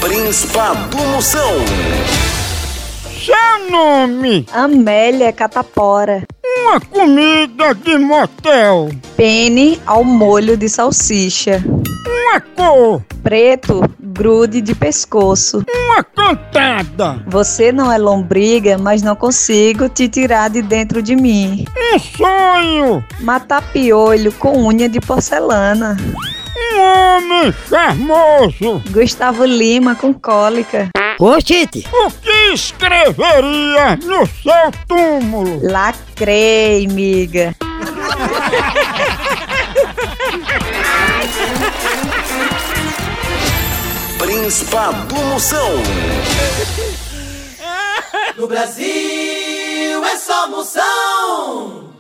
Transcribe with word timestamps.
Príncipa 0.02 0.76
do 0.90 0.98
Moção. 0.98 1.64
Seu 3.24 3.70
nome? 3.70 4.48
Amélia 4.52 5.32
Catapora. 5.32 6.24
Uma 6.44 6.82
comida 6.82 7.76
de 7.76 7.96
motel. 8.00 8.90
Pene 9.16 9.80
ao 9.86 10.04
molho 10.04 10.58
de 10.58 10.68
salsicha. 10.68 11.64
Uma 12.08 12.42
cor. 12.42 13.04
Preto, 13.22 13.84
grude 14.00 14.60
de 14.60 14.74
pescoço. 14.74 15.64
Uma 15.72 16.04
cantada. 16.04 17.24
Você 17.28 17.72
não 17.72 17.92
é 17.92 17.98
lombriga, 18.00 18.80
mas 18.80 19.04
não 19.04 19.16
consigo 19.16 19.88
te 19.88 20.10
tirar 20.10 20.50
de 20.50 20.64
dentro 20.64 21.00
de 21.00 21.16
mim. 21.16 21.66
Um 21.78 22.00
sonho. 22.00 23.06
Matar 23.20 23.62
piolho 23.72 24.32
com 24.32 24.66
unha 24.66 24.90
de 24.90 25.00
porcelana. 25.00 25.96
Um 26.74 26.80
homem 26.80 27.54
charmoso. 27.70 28.82
Gustavo 28.90 29.46
Lima 29.46 29.94
com 29.94 30.12
cólica. 30.12 30.90
Oxente, 31.24 31.88
O 31.94 32.10
que 32.10 32.52
escreveria 32.52 33.96
no 33.98 34.26
seu 34.26 34.72
túmulo? 34.88 35.60
Lacrei, 35.62 36.88
miga. 36.88 37.56
Príncipa 44.18 44.92
do 45.08 45.16
Moção. 45.26 45.70
No 48.36 48.48
Brasil 48.48 50.04
é 50.04 50.18
só 50.18 50.48
moção. 50.50 51.92